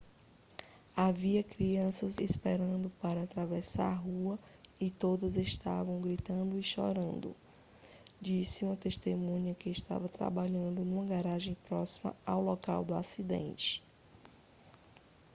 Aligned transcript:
havia 0.95 1.43
crianças 1.43 2.17
esperando 2.17 2.89
para 3.03 3.21
atravessar 3.21 3.91
a 3.91 3.93
rua 3.93 4.39
e 4.79 4.89
todas 4.89 5.35
estavam 5.35 6.01
gritando 6.01 6.57
e 6.57 6.63
chorando 6.63 7.35
disse 8.19 8.65
uma 8.65 8.75
testemunha 8.75 9.53
que 9.53 9.69
estava 9.69 10.09
trabalhando 10.09 10.83
numa 10.83 11.05
garagem 11.05 11.55
próxima 11.69 12.15
ao 12.25 12.41
local 12.41 12.83
do 12.83 12.95
acidente 12.95 13.83